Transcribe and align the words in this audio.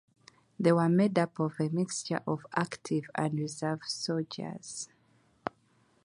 They 0.59 0.71
were 0.71 0.89
made 0.89 1.19
up 1.19 1.39
of 1.39 1.59
a 1.59 1.69
mixture 1.69 2.21
of 2.25 2.43
active 2.55 3.03
and 3.13 3.37
reserve 3.39 3.81
soldiers. 3.85 4.89